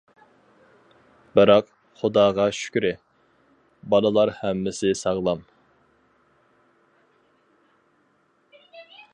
«بىراق، 1.39 1.67
خۇداغا 1.99 2.47
شۈكرى، 2.59 2.91
بالىلار 3.95 4.33
ھەممىسى 4.39 4.95
ساغلام». 5.03 5.47